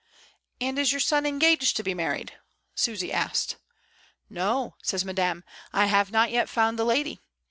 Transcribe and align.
"And 0.59 0.79
is 0.79 0.91
your 0.91 0.99
son 0.99 1.27
engaged 1.27 1.77
to 1.77 1.83
be 1.83 1.93
married?" 1.93 2.33
Su^y 2.75 3.11
asked. 3.11 3.57
"No," 4.31 4.73
says 4.81 5.05
Madame; 5.05 5.43
"I 5.73 5.85
have 5.85 6.09
not 6.11 6.31
yet 6.31 6.49
found 6.49 6.79
the 6.79 6.83
lady. 6.85 7.21